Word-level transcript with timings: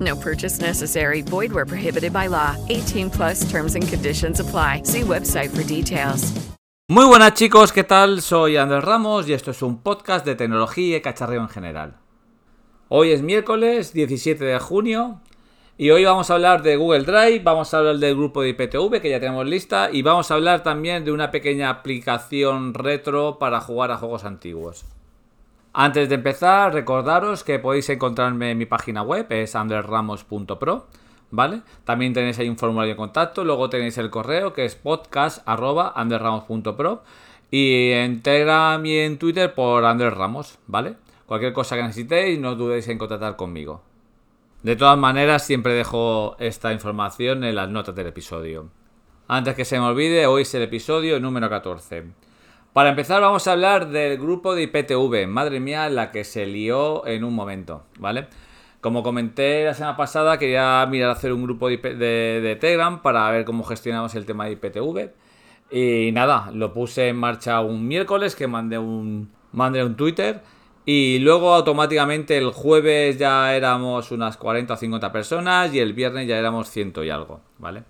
No 0.00 0.16
purchase 0.16 0.60
necessary. 0.60 1.22
Void 1.22 1.52
where 1.52 1.66
prohibited 1.66 2.12
by 2.12 2.28
law. 2.28 2.56
18 2.68 3.10
plus 3.10 3.50
terms 3.50 3.74
and 3.74 3.88
conditions 3.88 4.40
apply. 4.40 4.82
See 4.84 5.02
website 5.02 5.50
for 5.50 5.64
details. 5.64 6.32
Muy 6.90 7.04
buenas 7.04 7.34
chicos, 7.34 7.70
¿qué 7.70 7.84
tal? 7.84 8.22
Soy 8.22 8.56
Andrés 8.56 8.82
Ramos 8.82 9.28
y 9.28 9.34
esto 9.34 9.50
es 9.50 9.60
un 9.60 9.82
podcast 9.82 10.24
de 10.24 10.36
tecnología 10.36 10.96
y 10.96 11.02
cacharreo 11.02 11.42
en 11.42 11.50
general. 11.50 11.98
Hoy 12.88 13.10
es 13.10 13.20
miércoles 13.20 13.92
17 13.92 14.42
de 14.42 14.58
junio 14.58 15.20
y 15.76 15.90
hoy 15.90 16.06
vamos 16.06 16.30
a 16.30 16.34
hablar 16.34 16.62
de 16.62 16.76
Google 16.76 17.04
Drive, 17.04 17.40
vamos 17.44 17.74
a 17.74 17.78
hablar 17.78 17.98
del 17.98 18.16
grupo 18.16 18.40
de 18.40 18.48
IPTV 18.48 19.02
que 19.02 19.10
ya 19.10 19.20
tenemos 19.20 19.46
lista 19.46 19.90
y 19.92 20.00
vamos 20.00 20.30
a 20.30 20.34
hablar 20.34 20.62
también 20.62 21.04
de 21.04 21.12
una 21.12 21.30
pequeña 21.30 21.68
aplicación 21.68 22.72
retro 22.72 23.38
para 23.38 23.60
jugar 23.60 23.90
a 23.90 23.98
juegos 23.98 24.24
antiguos. 24.24 24.86
Antes 25.72 26.08
de 26.08 26.14
empezar, 26.16 26.72
recordaros 26.72 27.44
que 27.44 27.58
podéis 27.58 27.90
encontrarme 27.90 28.50
en 28.50 28.58
mi 28.58 28.66
página 28.66 29.02
web, 29.02 29.26
es 29.30 29.54
andresramos.pro, 29.54 30.86
¿vale? 31.30 31.60
También 31.84 32.14
tenéis 32.14 32.38
ahí 32.38 32.48
un 32.48 32.56
formulario 32.56 32.94
de 32.94 32.96
contacto, 32.96 33.44
luego 33.44 33.68
tenéis 33.68 33.98
el 33.98 34.08
correo 34.10 34.54
que 34.54 34.64
es 34.64 34.76
podcast.andresramos.pro 34.76 37.02
y 37.50 37.90
en 37.92 38.22
Telegram 38.22 38.84
y 38.84 38.98
en 38.98 39.18
Twitter 39.18 39.54
por 39.54 39.84
Andrés 39.84 40.14
Ramos, 40.14 40.58
¿vale? 40.66 40.96
Cualquier 41.26 41.52
cosa 41.52 41.76
que 41.76 41.82
necesitéis, 41.82 42.38
no 42.38 42.54
dudéis 42.54 42.88
en 42.88 42.96
contactar 42.98 43.36
conmigo. 43.36 43.82
De 44.62 44.74
todas 44.74 44.98
maneras, 44.98 45.46
siempre 45.46 45.74
dejo 45.74 46.34
esta 46.38 46.72
información 46.72 47.44
en 47.44 47.54
las 47.54 47.68
notas 47.68 47.94
del 47.94 48.08
episodio. 48.08 48.70
Antes 49.28 49.54
que 49.54 49.64
se 49.64 49.78
me 49.78 49.86
olvide, 49.86 50.26
hoy 50.26 50.42
es 50.42 50.52
el 50.54 50.62
episodio 50.62 51.20
número 51.20 51.48
14. 51.48 52.06
Para 52.78 52.90
empezar 52.90 53.20
vamos 53.20 53.44
a 53.48 53.50
hablar 53.50 53.88
del 53.88 54.18
grupo 54.18 54.54
de 54.54 54.62
IPTV. 54.62 55.26
Madre 55.26 55.58
mía, 55.58 55.88
la 55.90 56.12
que 56.12 56.22
se 56.22 56.46
lió 56.46 57.04
en 57.08 57.24
un 57.24 57.34
momento, 57.34 57.82
¿vale? 57.98 58.28
Como 58.80 59.02
comenté 59.02 59.64
la 59.64 59.74
semana 59.74 59.96
pasada, 59.96 60.38
quería 60.38 60.86
mirar 60.88 61.10
hacer 61.10 61.32
un 61.32 61.42
grupo 61.42 61.68
de, 61.68 62.56
Telegram 62.60 63.02
para 63.02 63.28
ver 63.32 63.44
cómo 63.44 63.64
gestionamos 63.64 64.14
el 64.14 64.26
tema 64.26 64.44
de 64.44 64.52
IPTV. 64.52 65.10
Y 65.72 66.12
nada, 66.12 66.52
lo 66.54 66.72
puse 66.72 67.08
en 67.08 67.16
marcha 67.16 67.60
un 67.62 67.88
miércoles 67.88 68.36
que 68.36 68.46
mandé 68.46 68.78
un, 68.78 69.32
mandé 69.50 69.82
un 69.82 69.96
Twitter. 69.96 70.40
Y 70.84 71.18
luego 71.18 71.54
automáticamente 71.54 72.38
el 72.38 72.52
jueves 72.52 73.18
ya 73.18 73.56
éramos 73.56 74.12
unas 74.12 74.36
40 74.36 74.74
o 74.74 74.76
50 74.76 75.10
personas 75.10 75.74
y 75.74 75.80
el 75.80 75.94
viernes 75.94 76.28
ya 76.28 76.38
éramos 76.38 76.70
ciento 76.70 77.02
y 77.02 77.10
algo, 77.10 77.40
¿vale? 77.58 77.82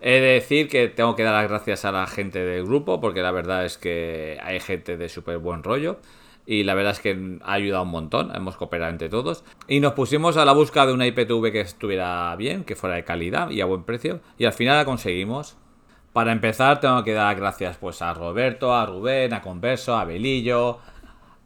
He 0.00 0.20
de 0.20 0.32
decir 0.32 0.68
que 0.68 0.88
tengo 0.88 1.14
que 1.14 1.22
dar 1.22 1.34
las 1.34 1.50
gracias 1.50 1.84
a 1.84 1.92
la 1.92 2.06
gente 2.06 2.42
del 2.44 2.64
grupo, 2.64 3.00
porque 3.00 3.20
la 3.20 3.32
verdad 3.32 3.64
es 3.64 3.76
que 3.76 4.38
hay 4.42 4.58
gente 4.60 4.96
de 4.96 5.08
súper 5.08 5.38
buen 5.38 5.62
rollo. 5.62 5.98
Y 6.46 6.64
la 6.64 6.74
verdad 6.74 6.92
es 6.92 7.00
que 7.00 7.38
ha 7.42 7.52
ayudado 7.52 7.84
un 7.84 7.90
montón, 7.90 8.34
hemos 8.34 8.56
cooperado 8.56 8.90
entre 8.90 9.08
todos. 9.08 9.44
Y 9.68 9.80
nos 9.80 9.92
pusimos 9.92 10.36
a 10.36 10.44
la 10.44 10.52
búsqueda 10.52 10.86
de 10.86 10.94
una 10.94 11.06
IPTV 11.06 11.52
que 11.52 11.60
estuviera 11.60 12.34
bien, 12.36 12.64
que 12.64 12.74
fuera 12.76 12.96
de 12.96 13.04
calidad 13.04 13.50
y 13.50 13.60
a 13.60 13.66
buen 13.66 13.84
precio. 13.84 14.20
Y 14.38 14.46
al 14.46 14.52
final 14.52 14.76
la 14.78 14.84
conseguimos. 14.84 15.56
Para 16.12 16.32
empezar, 16.32 16.80
tengo 16.80 17.04
que 17.04 17.12
dar 17.12 17.36
gracias 17.36 17.76
pues 17.76 18.02
a 18.02 18.14
Roberto, 18.14 18.74
a 18.74 18.84
Rubén, 18.84 19.32
a 19.32 19.42
Converso, 19.42 19.96
a 19.96 20.04
Belillo, 20.04 20.78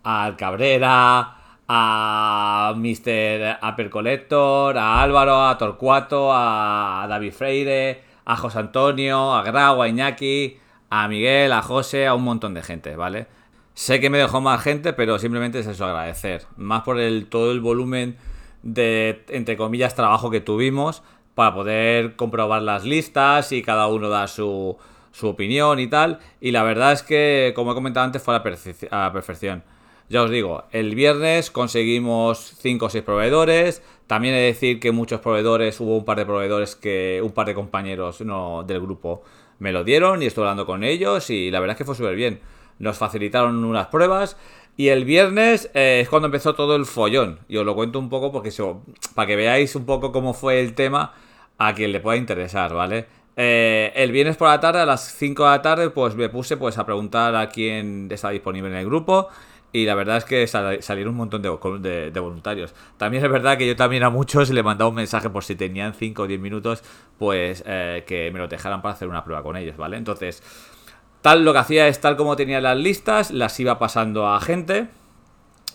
al 0.04 0.36
Cabrera, 0.36 1.36
a 1.68 2.72
Mr. 2.76 3.58
Upper 3.62 3.90
Collector, 3.90 4.78
a 4.78 5.02
Álvaro, 5.02 5.46
a 5.46 5.58
Torcuato, 5.58 6.30
a 6.32 7.04
David 7.08 7.32
Freire, 7.32 8.13
a 8.24 8.36
José 8.36 8.58
Antonio, 8.58 9.34
a 9.34 9.42
Grau, 9.42 9.82
a 9.82 9.88
Iñaki, 9.88 10.58
a 10.90 11.08
Miguel, 11.08 11.52
a 11.52 11.62
José, 11.62 12.06
a 12.06 12.14
un 12.14 12.24
montón 12.24 12.54
de 12.54 12.62
gente, 12.62 12.96
¿vale? 12.96 13.26
Sé 13.74 14.00
que 14.00 14.10
me 14.10 14.18
dejó 14.18 14.40
más 14.40 14.62
gente, 14.62 14.92
pero 14.92 15.18
simplemente 15.18 15.58
es 15.58 15.66
eso, 15.66 15.84
agradecer. 15.84 16.46
Más 16.56 16.82
por 16.82 17.00
el, 17.00 17.26
todo 17.26 17.50
el 17.50 17.60
volumen 17.60 18.16
de, 18.62 19.24
entre 19.28 19.56
comillas, 19.56 19.94
trabajo 19.94 20.30
que 20.30 20.40
tuvimos 20.40 21.02
para 21.34 21.52
poder 21.52 22.16
comprobar 22.16 22.62
las 22.62 22.84
listas 22.84 23.50
y 23.52 23.62
cada 23.62 23.88
uno 23.88 24.08
da 24.08 24.28
su, 24.28 24.76
su 25.14 25.28
opinión 25.28 25.80
y 25.80 25.86
tal. 25.86 26.18
Y 26.40 26.50
la 26.50 26.62
verdad 26.62 26.92
es 26.92 27.02
que, 27.02 27.52
como 27.54 27.72
he 27.72 27.74
comentado 27.74 28.04
antes, 28.04 28.22
fue 28.22 28.34
a 28.34 28.38
la, 28.38 29.12
perfección. 29.12 29.64
Ya 30.08 30.22
os 30.22 30.30
digo, 30.30 30.64
el 30.70 30.94
viernes 30.94 31.50
conseguimos 31.50 32.54
5 32.58 32.86
o 32.86 32.90
6 32.90 33.04
proveedores. 33.04 33.82
También 34.06 34.34
he 34.34 34.38
de 34.38 34.44
decir 34.46 34.80
que 34.80 34.92
muchos 34.92 35.20
proveedores, 35.20 35.80
hubo 35.80 35.96
un 35.96 36.04
par 36.04 36.18
de 36.18 36.26
proveedores 36.26 36.76
que 36.76 37.20
un 37.22 37.32
par 37.32 37.46
de 37.46 37.54
compañeros 37.54 38.18
del 38.18 38.80
grupo 38.80 39.22
me 39.58 39.72
lo 39.72 39.84
dieron 39.84 40.22
y 40.22 40.26
estuve 40.26 40.44
hablando 40.44 40.66
con 40.66 40.84
ellos 40.84 41.30
y 41.30 41.50
la 41.50 41.60
verdad 41.60 41.74
es 41.74 41.78
que 41.78 41.84
fue 41.84 41.94
súper 41.94 42.14
bien. 42.14 42.40
Nos 42.78 42.98
facilitaron 42.98 43.64
unas 43.64 43.86
pruebas 43.86 44.36
y 44.76 44.88
el 44.88 45.04
viernes 45.04 45.70
eh, 45.74 46.00
es 46.02 46.08
cuando 46.08 46.26
empezó 46.26 46.54
todo 46.54 46.76
el 46.76 46.84
follón. 46.84 47.38
Y 47.48 47.56
os 47.56 47.64
lo 47.64 47.74
cuento 47.74 47.98
un 47.98 48.08
poco 48.08 48.32
porque 48.32 48.50
para 49.14 49.26
que 49.26 49.36
veáis 49.36 49.74
un 49.76 49.86
poco 49.86 50.12
cómo 50.12 50.34
fue 50.34 50.60
el 50.60 50.74
tema 50.74 51.14
a 51.56 51.74
quien 51.74 51.92
le 51.92 52.00
pueda 52.00 52.16
interesar, 52.16 52.74
¿vale? 52.74 53.06
Eh, 53.36 53.92
el 53.96 54.12
viernes 54.12 54.36
por 54.36 54.48
la 54.48 54.60
tarde, 54.60 54.80
a 54.80 54.86
las 54.86 55.12
5 55.14 55.44
de 55.44 55.50
la 55.50 55.62
tarde, 55.62 55.90
pues 55.90 56.14
me 56.14 56.28
puse 56.28 56.56
pues 56.56 56.78
a 56.78 56.86
preguntar 56.86 57.34
a 57.34 57.48
quién 57.48 58.08
está 58.10 58.30
disponible 58.30 58.68
en 58.68 58.76
el 58.76 58.86
grupo 58.86 59.28
y 59.74 59.86
la 59.86 59.96
verdad 59.96 60.18
es 60.18 60.24
que 60.24 60.46
salieron 60.46 61.14
un 61.14 61.16
montón 61.16 61.42
de, 61.42 62.20
voluntarios. 62.20 62.72
También 62.96 63.24
es 63.24 63.30
verdad 63.30 63.58
que 63.58 63.66
yo 63.66 63.74
también 63.74 64.04
a 64.04 64.08
muchos 64.08 64.50
le 64.50 64.62
mandaba 64.62 64.88
un 64.88 64.94
mensaje 64.94 65.28
por 65.30 65.42
si 65.42 65.56
tenían 65.56 65.94
5 65.94 66.22
o 66.22 66.26
10 66.28 66.38
minutos, 66.38 66.84
pues 67.18 67.64
eh, 67.66 68.04
que 68.06 68.30
me 68.30 68.38
lo 68.38 68.46
dejaran 68.46 68.82
para 68.82 68.94
hacer 68.94 69.08
una 69.08 69.24
prueba 69.24 69.42
con 69.42 69.56
ellos, 69.56 69.76
¿vale? 69.76 69.96
Entonces, 69.96 70.44
tal 71.22 71.44
lo 71.44 71.52
que 71.52 71.58
hacía 71.58 71.88
es 71.88 72.00
tal 72.00 72.16
como 72.16 72.36
tenía 72.36 72.60
las 72.60 72.78
listas, 72.78 73.32
las 73.32 73.58
iba 73.58 73.80
pasando 73.80 74.28
a 74.28 74.40
gente. 74.40 74.86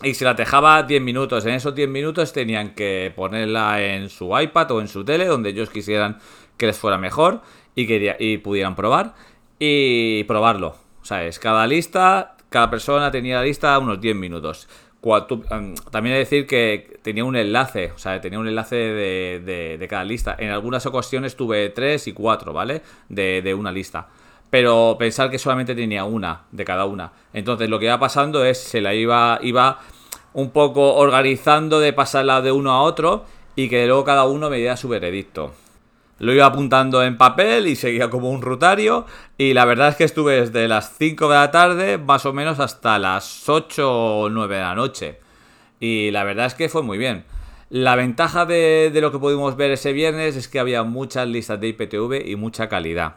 Y 0.02 0.14
si 0.14 0.24
la 0.24 0.32
dejaba 0.32 0.82
10 0.82 1.02
minutos, 1.02 1.44
en 1.44 1.52
esos 1.52 1.74
10 1.74 1.90
minutos 1.90 2.32
tenían 2.32 2.74
que 2.74 3.12
ponerla 3.14 3.82
en 3.82 4.08
su 4.08 4.34
iPad 4.34 4.70
o 4.70 4.80
en 4.80 4.88
su 4.88 5.04
tele, 5.04 5.26
donde 5.26 5.50
ellos 5.50 5.68
quisieran 5.68 6.20
que 6.56 6.64
les 6.64 6.78
fuera 6.78 6.96
mejor 6.96 7.42
y, 7.74 7.86
que, 7.86 8.16
y 8.18 8.38
pudieran 8.38 8.76
probar. 8.76 9.12
Y 9.58 10.24
probarlo. 10.24 10.76
O 11.02 11.04
sea, 11.04 11.26
es 11.26 11.38
cada 11.38 11.66
lista 11.66 12.38
cada 12.50 12.68
persona 12.68 13.10
tenía 13.10 13.36
la 13.36 13.44
lista 13.44 13.78
unos 13.78 14.00
10 14.00 14.16
minutos. 14.16 14.68
También 15.90 16.14
he 16.14 16.18
de 16.18 16.24
decir 16.24 16.46
que 16.46 16.98
tenía 17.02 17.24
un 17.24 17.34
enlace, 17.36 17.92
o 17.94 17.98
sea, 17.98 18.20
tenía 18.20 18.38
un 18.38 18.48
enlace 18.48 18.76
de, 18.76 19.86
cada 19.88 20.04
lista. 20.04 20.36
En 20.38 20.50
algunas 20.50 20.84
ocasiones 20.84 21.36
tuve 21.36 21.70
3 21.70 22.08
y 22.08 22.12
4, 22.12 22.52
¿vale? 22.52 22.82
De, 23.08 23.54
una 23.54 23.72
lista. 23.72 24.08
Pero 24.50 24.96
pensar 24.98 25.30
que 25.30 25.38
solamente 25.38 25.74
tenía 25.74 26.04
una 26.04 26.42
de 26.50 26.64
cada 26.64 26.84
una. 26.84 27.12
Entonces 27.32 27.70
lo 27.70 27.78
que 27.78 27.86
iba 27.86 27.98
pasando 27.98 28.44
es, 28.44 28.58
se 28.58 28.80
la 28.80 28.92
iba, 28.94 29.38
iba 29.42 29.78
un 30.34 30.50
poco 30.50 30.96
organizando 30.96 31.80
de 31.80 31.92
pasarla 31.92 32.42
de 32.42 32.52
uno 32.52 32.72
a 32.72 32.82
otro 32.82 33.24
y 33.56 33.68
que 33.68 33.86
luego 33.86 34.04
cada 34.04 34.24
uno 34.24 34.50
me 34.50 34.58
diera 34.58 34.76
su 34.76 34.88
veredicto. 34.88 35.52
Lo 36.20 36.34
iba 36.34 36.44
apuntando 36.44 37.02
en 37.02 37.16
papel 37.16 37.66
y 37.66 37.74
seguía 37.74 38.10
como 38.10 38.30
un 38.30 38.42
rutario. 38.42 39.06
Y 39.38 39.54
la 39.54 39.64
verdad 39.64 39.88
es 39.88 39.96
que 39.96 40.04
estuve 40.04 40.38
desde 40.42 40.68
las 40.68 40.96
5 40.98 41.28
de 41.28 41.34
la 41.34 41.50
tarde 41.50 41.96
más 41.98 42.26
o 42.26 42.34
menos 42.34 42.60
hasta 42.60 42.98
las 42.98 43.48
8 43.48 44.20
o 44.20 44.28
9 44.28 44.54
de 44.54 44.60
la 44.60 44.74
noche. 44.74 45.18
Y 45.80 46.10
la 46.10 46.22
verdad 46.24 46.44
es 46.44 46.54
que 46.54 46.68
fue 46.68 46.82
muy 46.82 46.98
bien. 46.98 47.24
La 47.70 47.96
ventaja 47.96 48.44
de, 48.44 48.92
lo 49.00 49.10
que 49.12 49.18
pudimos 49.18 49.56
ver 49.56 49.70
ese 49.70 49.94
viernes 49.94 50.36
es 50.36 50.46
que 50.46 50.60
había 50.60 50.82
muchas 50.82 51.26
listas 51.26 51.58
de 51.58 51.68
IPTV 51.68 52.28
y 52.28 52.36
mucha 52.36 52.68
calidad. 52.68 53.16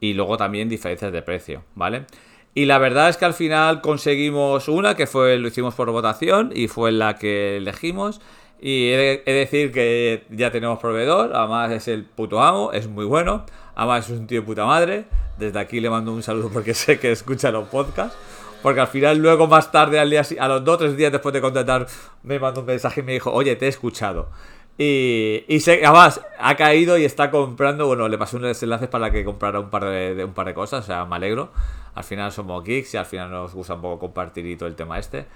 Y 0.00 0.14
luego 0.14 0.38
también 0.38 0.70
diferencias 0.70 1.12
de 1.12 1.20
precio, 1.20 1.64
¿vale? 1.74 2.06
Y 2.54 2.64
la 2.64 2.78
verdad 2.78 3.10
es 3.10 3.18
que 3.18 3.26
al 3.26 3.34
final 3.34 3.82
conseguimos 3.82 4.66
una 4.68 4.94
que 4.94 5.06
fue, 5.06 5.38
lo 5.38 5.48
hicimos 5.48 5.74
por 5.74 5.90
votación 5.90 6.52
y 6.54 6.68
fue 6.68 6.90
la 6.90 7.16
que 7.16 7.58
elegimos. 7.58 8.22
Y 8.60 8.90
he 8.90 9.22
de, 9.24 9.32
decir 9.32 9.72
que 9.72 10.24
ya 10.30 10.50
tenemos 10.50 10.78
proveedor, 10.78 11.34
además 11.34 11.72
es 11.72 11.88
el 11.88 12.04
puto 12.04 12.42
amo, 12.42 12.72
es 12.72 12.88
muy 12.88 13.06
bueno, 13.06 13.46
además 13.74 14.10
es 14.10 14.18
un 14.18 14.26
tío 14.26 14.42
de 14.42 14.46
puta 14.46 14.66
madre. 14.66 15.04
Desde 15.38 15.58
aquí 15.58 15.80
le 15.80 15.88
mando 15.88 16.12
un 16.12 16.22
saludo 16.22 16.50
porque 16.52 16.74
sé 16.74 16.98
que 16.98 17.10
escucha 17.10 17.50
los 17.50 17.68
podcasts. 17.68 18.16
Porque 18.62 18.80
al 18.80 18.88
final, 18.88 19.16
luego 19.16 19.46
más 19.46 19.72
tarde, 19.72 19.98
al 19.98 20.10
día, 20.10 20.22
a 20.38 20.48
los 20.48 20.64
dos 20.64 20.74
o 20.74 20.78
tres 20.78 20.96
días 20.96 21.10
después 21.10 21.32
de 21.32 21.40
contratar, 21.40 21.86
me 22.22 22.38
mandó 22.38 22.60
un 22.60 22.66
mensaje 22.66 23.00
y 23.00 23.02
me 23.02 23.12
dijo, 23.12 23.32
oye, 23.32 23.56
te 23.56 23.64
he 23.64 23.68
escuchado. 23.68 24.28
Y, 24.76 25.44
y 25.48 25.62
además 25.70 26.20
ha 26.38 26.56
caído 26.56 26.96
y 26.96 27.04
está 27.04 27.30
comprando, 27.30 27.86
bueno, 27.86 28.08
le 28.08 28.16
pasé 28.16 28.36
unos 28.36 28.62
enlaces 28.62 28.88
para 28.88 29.10
que 29.10 29.24
comprara 29.24 29.60
un 29.60 29.70
par 29.70 29.84
de, 29.84 30.24
un 30.24 30.32
par 30.32 30.46
de 30.46 30.54
cosas, 30.54 30.84
o 30.84 30.86
sea, 30.86 31.04
me 31.04 31.16
alegro. 31.16 31.50
Al 31.94 32.04
final 32.04 32.32
somos 32.32 32.64
geeks 32.64 32.94
y 32.94 32.96
al 32.96 33.06
final 33.06 33.30
nos 33.30 33.54
gusta 33.54 33.74
un 33.74 33.82
poco 33.82 33.98
compartir 33.98 34.46
y 34.46 34.56
todo 34.56 34.68
el 34.68 34.76
tema 34.76 34.98
este. 34.98 35.26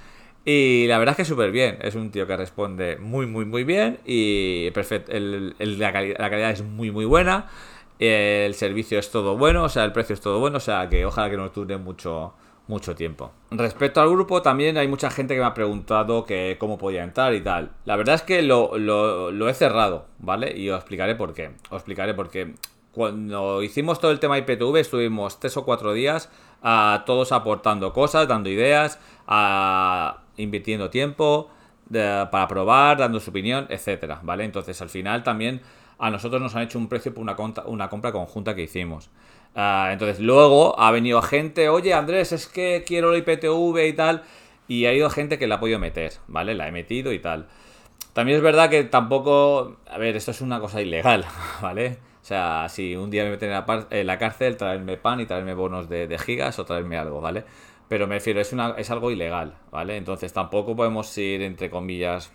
Y 0.45 0.87
la 0.89 0.99
verdad 0.99 1.13
es 1.13 1.17
que 1.17 1.25
súper 1.25 1.51
bien. 1.51 1.79
Es 1.81 1.95
un 1.95 2.11
tío 2.11 2.27
que 2.27 2.37
responde 2.37 2.97
muy, 2.99 3.27
muy, 3.27 3.45
muy 3.45 3.65
bien. 3.65 3.99
Y 4.05 4.71
perfecto. 4.73 5.13
la, 5.15 5.93
calidad, 5.93 6.51
es 6.51 6.63
muy, 6.63 6.91
muy 6.91 7.07
buena. 7.07 7.49
El 7.99 8.55
servicio 8.55 8.99
es 8.99 9.11
todo 9.11 9.37
bueno. 9.37 9.65
O 9.65 9.69
sea, 9.69 9.85
el 9.85 9.93
precio 9.93 10.15
es 10.15 10.21
todo 10.21 10.41
bueno. 10.41 10.59
O 10.59 10.61
sea, 10.61 10.89
que 10.89 11.07
ojalá 11.07 11.31
que 11.31 11.39
no 11.39 11.49
dure 11.49 11.79
mucho, 11.79 12.35
mucho 12.67 12.95
tiempo. 12.95 13.33
Respecto 13.51 14.03
al 14.03 14.11
grupo, 14.11 14.43
también 14.43 14.77
hay 14.77 14.87
mucha 14.87 15.11
gente 15.11 15.35
que 15.35 15.41
me 15.41 15.47
ha 15.47 15.55
preguntado 15.55 16.27
que 16.27 16.57
cómo 16.61 16.77
podía 16.77 17.05
entrar 17.05 17.33
y 17.35 17.41
tal. 17.41 17.71
La 17.87 17.97
verdad 17.97 18.17
es 18.17 18.23
que 18.23 18.43
lo, 18.43 18.77
lo 18.77 19.49
he 19.49 19.55
cerrado, 19.55 20.07
¿vale? 20.19 20.55
Y 20.59 20.69
os 20.69 20.77
explicaré 20.77 21.15
por 21.15 21.33
qué. 21.33 21.53
Os 21.71 21.77
explicaré 21.77 22.13
por 22.13 22.29
qué. 22.29 22.55
Cuando 22.93 23.63
hicimos 23.63 23.99
todo 23.99 24.13
el 24.13 24.21
tema 24.21 24.39
IPTV, 24.39 24.77
estuvimos 24.77 25.41
tres 25.41 25.57
o 25.57 25.65
cuatro 25.65 25.93
días 25.95 26.31
a 26.63 27.03
todos 27.07 27.33
aportando 27.33 27.93
cosas, 27.93 28.29
dando 28.29 28.49
ideas, 28.49 29.01
a 29.27 30.24
invirtiendo 30.37 30.91
tiempo 30.91 31.51
para 31.91 32.49
probar, 32.49 32.99
dando 32.99 33.21
su 33.21 33.31
opinión, 33.31 33.67
etcétera, 33.69 34.21
¿vale? 34.23 34.45
Entonces, 34.45 34.81
al 34.81 34.89
final 34.89 35.23
también 35.23 35.61
a 35.99 36.11
nosotros 36.11 36.41
nos 36.41 36.55
han 36.55 36.63
hecho 36.63 36.79
un 36.79 36.89
precio 36.89 37.15
por 37.15 37.23
una, 37.23 37.37
una 37.67 37.89
compra 37.89 38.13
conjunta 38.13 38.55
que 38.55 38.63
hicimos. 38.63 39.11
Ah, 39.55 39.91
entonces, 39.93 40.21
luego 40.21 40.79
ha 40.81 40.91
venido 40.91 41.23
gente, 41.23 41.69
oye, 41.69 41.95
Andrés, 41.95 42.33
es 42.33 42.47
que 42.47 42.83
quiero 42.87 43.13
la 43.13 43.19
IPTV 43.19 43.87
y 43.87 43.93
tal, 43.93 44.23
y 44.67 44.87
ha 44.87 44.95
ido 44.95 45.09
gente 45.11 45.39
que 45.39 45.47
la 45.47 45.57
ha 45.57 45.61
podido 45.61 45.79
meter, 45.79 46.13
¿vale? 46.27 46.55
La 46.55 46.69
he 46.69 46.73
metido 46.73 47.13
y 47.13 47.21
tal. 47.21 47.47
También 48.13 48.37
es 48.37 48.43
verdad 48.43 48.71
que 48.71 48.85
tampoco, 48.85 49.77
a 49.89 49.99
ver, 49.99 50.17
esto 50.17 50.31
es 50.31 50.41
una 50.41 50.61
cosa 50.61 50.81
ilegal, 50.81 51.25
¿vale? 51.63 51.99
O 52.23 52.27
sea, 52.27 52.69
si 52.69 52.97
un 52.97 53.11
día 53.11 53.25
me 53.25 53.31
meten 53.31 53.51
en 53.91 54.07
la, 54.07 54.19
cárcel, 54.19 54.57
traerme 54.57 54.97
pan 54.97 55.21
y 55.21 55.27
traerme 55.27 55.55
bonos 55.55 55.89
de, 55.89 56.07
de 56.07 56.19
gigas 56.19 56.59
o 56.59 56.65
traerme 56.65 56.97
algo, 56.97 57.21
¿vale? 57.21 57.45
Pero 57.89 58.07
me 58.07 58.17
refiero, 58.17 58.41
es, 58.41 58.53
una, 58.53 58.71
es 58.79 58.91
algo 58.91 59.11
ilegal, 59.11 59.55
¿vale? 59.71 59.97
Entonces 59.97 60.33
tampoco 60.33 60.75
podemos 60.75 61.17
ir, 61.19 61.43
entre 61.43 61.71
comillas, 61.71 62.33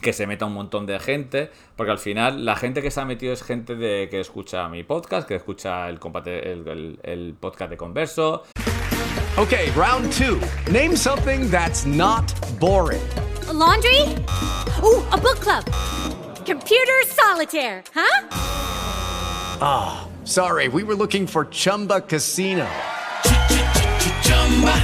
que 0.00 0.12
se 0.12 0.26
meta 0.26 0.46
un 0.46 0.54
montón 0.54 0.86
de 0.86 0.98
gente, 0.98 1.50
porque 1.76 1.92
al 1.92 1.98
final 1.98 2.44
la 2.44 2.56
gente 2.56 2.82
que 2.82 2.90
se 2.90 3.00
ha 3.00 3.04
metido 3.04 3.32
es 3.32 3.42
gente 3.42 3.74
de, 3.74 4.08
que 4.10 4.20
escucha 4.20 4.68
mi 4.68 4.82
podcast, 4.82 5.28
que 5.28 5.34
escucha 5.34 5.88
el, 5.88 5.98
el, 6.24 6.98
el, 7.02 7.34
podcast 7.38 7.70
de 7.70 7.76
Converso. 7.76 8.44
Ok, 9.36 9.52
round 9.76 10.10
two. 10.12 10.40
Name 10.70 10.96
something 10.96 11.50
that's 11.50 11.86
not 11.86 12.32
boring. 12.58 13.02
laundry? 13.52 14.02
Oh, 14.82 15.06
a 15.12 15.18
book 15.18 15.40
club. 15.40 15.64
Computer 16.46 17.02
solitaire, 17.06 17.82
huh? 17.94 18.28
Ah, 19.60 20.08
sorry, 20.24 20.68
we 20.68 20.82
were 20.82 20.94
looking 20.94 21.26
for 21.26 21.44
Chumba 21.44 22.00
Casino. 22.00 22.66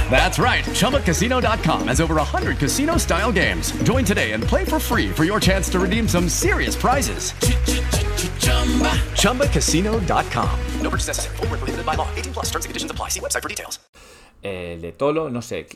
That's 0.09 0.39
right. 0.39 0.63
ChumbaCasino.com 0.63 1.87
has 1.87 2.01
over 2.01 2.15
100 2.15 2.57
casino 2.57 2.97
style 2.97 3.31
games. 3.31 3.71
Join 3.83 4.03
today 4.03 4.31
and 4.31 4.43
play 4.43 4.65
for 4.65 4.79
free 4.79 5.09
for 5.11 5.23
your 5.23 5.39
chance 5.39 5.69
to 5.69 5.79
redeem 5.79 6.07
some 6.07 6.27
serious 6.29 6.75
prizes. 6.75 7.33
ChumbaCasino.com. 9.21 10.59
No 10.81 10.89
purchase 10.89 11.07
necessary. 11.07 11.35
Full 11.37 11.47
prohibited 11.47 11.85
by 11.85 11.95
law. 11.95 12.07
18 12.15 12.33
plus 12.33 12.45
terms 12.45 12.65
and 12.65 12.69
conditions 12.69 12.91
apply. 12.91 13.09
See 13.09 13.19
website 13.19 13.43
for 13.43 13.49
details. 13.49 13.79
Eh, 14.43 14.77
de 14.81 14.91
Tolo, 14.93 15.29
no 15.29 15.41
sé. 15.41 15.67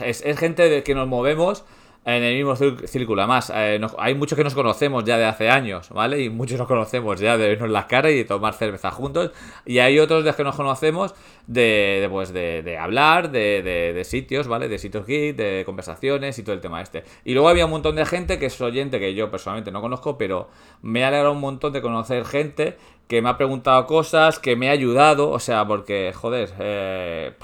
Es, 0.00 0.22
es 0.22 0.38
gente 0.38 0.68
de 0.68 0.82
que 0.82 0.94
nos 0.94 1.08
movemos 1.08 1.64
en 2.04 2.22
el 2.22 2.34
mismo 2.36 2.54
círculo. 2.54 3.22
Además, 3.22 3.50
eh, 3.54 3.80
hay 3.98 4.14
muchos 4.14 4.36
que 4.36 4.44
nos 4.44 4.54
conocemos 4.54 5.04
ya 5.04 5.16
de 5.16 5.24
hace 5.24 5.48
años, 5.48 5.88
¿vale? 5.88 6.20
Y 6.20 6.28
muchos 6.28 6.58
nos 6.58 6.68
conocemos 6.68 7.18
ya 7.18 7.38
de 7.38 7.48
vernos 7.48 7.70
las 7.70 7.86
caras 7.86 8.12
y 8.12 8.16
de 8.16 8.24
tomar 8.24 8.52
cerveza 8.52 8.90
juntos. 8.90 9.30
Y 9.64 9.78
hay 9.78 9.98
otros 9.98 10.22
de 10.22 10.28
los 10.28 10.36
que 10.36 10.44
nos 10.44 10.54
conocemos 10.54 11.14
de, 11.46 12.06
pues, 12.10 12.32
de, 12.32 12.76
hablar, 12.78 13.30
de, 13.30 14.02
sitios, 14.04 14.48
¿vale? 14.48 14.68
De 14.68 14.78
sitios 14.78 15.06
geek, 15.06 15.36
de 15.36 15.62
conversaciones 15.64 16.38
y 16.38 16.42
todo 16.42 16.54
el 16.54 16.60
tema 16.60 16.82
este. 16.82 17.04
Y 17.24 17.32
luego 17.32 17.48
había 17.48 17.64
un 17.64 17.70
montón 17.70 17.96
de 17.96 18.04
gente 18.04 18.38
que 18.38 18.46
es 18.46 18.60
oyente 18.60 19.00
que 19.00 19.14
yo 19.14 19.30
personalmente 19.30 19.72
no 19.72 19.80
conozco, 19.80 20.18
pero 20.18 20.50
me 20.82 21.04
ha 21.04 21.08
alegrado 21.08 21.32
un 21.32 21.40
montón 21.40 21.72
de 21.72 21.80
conocer 21.80 22.26
gente 22.26 22.76
que 23.08 23.22
me 23.22 23.28
ha 23.28 23.36
preguntado 23.36 23.86
cosas, 23.86 24.38
que 24.38 24.56
me 24.56 24.68
ha 24.68 24.72
ayudado, 24.72 25.30
o 25.30 25.38
sea, 25.38 25.66
porque, 25.66 26.12
joder, 26.14 26.50
eh, 26.58 27.34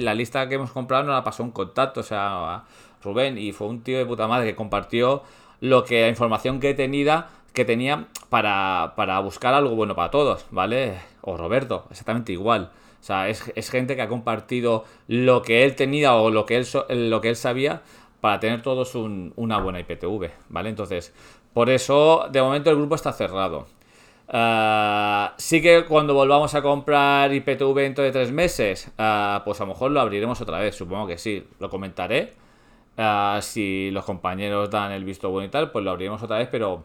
la 0.00 0.14
lista 0.14 0.48
que 0.48 0.54
hemos 0.54 0.70
comprado 0.70 1.04
no 1.04 1.12
la 1.12 1.22
pasó 1.22 1.42
un 1.42 1.50
contacto, 1.50 2.00
o 2.00 2.02
sea 2.02 2.64
Rubén, 3.02 3.38
y 3.38 3.52
fue 3.52 3.68
un 3.68 3.82
tío 3.82 3.98
de 3.98 4.06
puta 4.06 4.26
madre 4.26 4.46
que 4.46 4.56
compartió 4.56 5.22
lo 5.60 5.84
que 5.84 6.02
la 6.02 6.08
información 6.08 6.60
que 6.60 6.74
tenía, 6.74 7.28
que 7.52 7.64
tenía 7.64 8.08
para, 8.28 9.20
buscar 9.20 9.54
algo 9.54 9.74
bueno 9.74 9.94
para 9.94 10.10
todos, 10.10 10.46
¿vale? 10.50 10.94
O 11.22 11.36
Roberto, 11.36 11.86
exactamente 11.90 12.32
igual. 12.32 12.70
O 13.00 13.04
sea, 13.06 13.28
es, 13.28 13.70
gente 13.70 13.96
que 13.96 14.02
ha 14.02 14.08
compartido 14.08 14.84
lo 15.06 15.42
que 15.42 15.64
él 15.64 15.76
tenía 15.76 16.14
o 16.14 16.30
lo 16.30 16.44
que 16.46 16.56
él, 16.56 16.66
lo 17.10 17.20
que 17.20 17.28
él 17.28 17.36
sabía 17.36 17.82
para 18.20 18.40
tener 18.40 18.62
todos 18.62 18.94
una 18.94 19.58
buena 19.58 19.80
IPTV, 19.80 20.30
¿vale? 20.48 20.68
Entonces, 20.68 21.14
por 21.52 21.70
eso, 21.70 22.26
de 22.30 22.42
momento 22.42 22.70
el 22.70 22.76
grupo 22.76 22.96
está 22.96 23.12
cerrado. 23.12 23.66
Ah, 24.28 25.34
sí 25.36 25.62
que 25.62 25.84
cuando 25.84 26.12
volvamos 26.14 26.54
a 26.54 26.62
comprar 26.62 27.32
IPTV 27.32 27.74
dentro 27.74 28.02
de 28.02 28.10
tres 28.10 28.32
meses, 28.32 28.90
ah, 28.98 29.42
pues 29.44 29.60
a 29.60 29.64
lo 29.64 29.68
mejor 29.68 29.92
lo 29.92 30.00
abriremos 30.00 30.40
otra 30.40 30.58
vez, 30.58 30.74
supongo 30.74 31.06
que 31.06 31.16
sí, 31.18 31.46
lo 31.60 31.70
comentaré 31.70 32.32
Ah, 32.98 33.40
si 33.42 33.90
los 33.90 34.04
compañeros 34.04 34.70
dan 34.70 34.90
el 34.92 35.04
visto 35.04 35.28
bueno 35.30 35.46
y 35.46 35.50
tal, 35.50 35.70
pues 35.70 35.84
lo 35.84 35.90
abriremos 35.90 36.22
otra 36.22 36.38
vez, 36.38 36.48
pero 36.50 36.84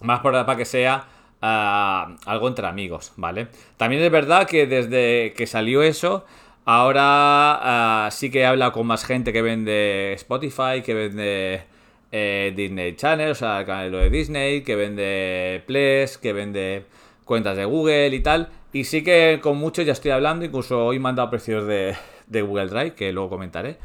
más 0.00 0.20
para 0.20 0.56
que 0.56 0.64
sea 0.64 1.06
ah, 1.42 2.16
algo 2.24 2.48
entre 2.48 2.66
amigos, 2.66 3.12
¿vale? 3.16 3.48
También 3.76 4.02
es 4.02 4.10
verdad 4.10 4.46
que 4.46 4.66
desde 4.66 5.34
que 5.34 5.46
salió 5.46 5.82
eso, 5.82 6.24
ahora 6.64 8.06
ah, 8.06 8.08
sí 8.10 8.30
que 8.30 8.40
he 8.40 8.46
hablado 8.46 8.72
con 8.72 8.86
más 8.86 9.04
gente 9.04 9.32
que 9.32 9.42
vende 9.42 10.14
Spotify, 10.14 10.82
que 10.82 10.94
vende 10.94 11.62
eh, 12.10 12.52
Disney 12.56 12.96
Channel, 12.96 13.30
o 13.32 13.34
sea, 13.34 13.60
el 13.60 13.66
canal 13.66 13.92
de 13.92 14.10
Disney, 14.10 14.62
que 14.62 14.76
vende 14.76 15.62
Ples, 15.66 16.16
que 16.16 16.32
vende 16.32 16.86
cuentas 17.26 17.56
de 17.56 17.66
Google 17.66 18.08
y 18.08 18.20
tal. 18.20 18.48
Y 18.72 18.84
sí 18.84 19.04
que 19.04 19.40
con 19.42 19.58
muchos 19.58 19.84
ya 19.84 19.92
estoy 19.92 20.10
hablando, 20.12 20.44
incluso 20.44 20.86
hoy 20.86 20.98
me 20.98 21.10
han 21.10 21.16
dado 21.16 21.30
precios 21.30 21.66
de, 21.66 21.94
de 22.28 22.42
Google 22.42 22.68
Drive, 22.68 22.94
que 22.94 23.12
luego 23.12 23.28
comentaré 23.28 23.76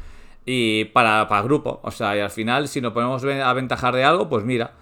y 0.44 0.86
para, 0.86 1.28
para 1.28 1.42
grupo. 1.42 1.80
O 1.82 1.90
sea, 1.90 2.16
y 2.16 2.20
al 2.20 2.30
final, 2.30 2.68
si 2.68 2.80
nos 2.80 2.92
ponemos 2.92 3.24
a 3.24 3.50
aventajar 3.50 3.94
de 3.94 4.04
algo, 4.04 4.28
pues 4.28 4.44
mira, 4.44 4.72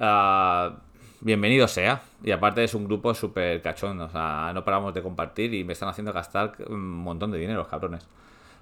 uh, 0.00 0.76
bienvenido 1.20 1.68
sea. 1.68 2.02
Y 2.22 2.30
aparte 2.30 2.64
es 2.64 2.74
un 2.74 2.86
grupo 2.86 3.14
súper 3.14 3.62
cachón, 3.62 4.00
o 4.00 4.08
sea, 4.08 4.50
no 4.54 4.64
paramos 4.64 4.94
de 4.94 5.02
compartir 5.02 5.54
y 5.54 5.64
me 5.64 5.72
están 5.72 5.88
haciendo 5.88 6.12
gastar 6.12 6.52
un 6.68 6.80
montón 6.80 7.30
de 7.30 7.38
dinero, 7.38 7.66
cabrones. 7.68 8.06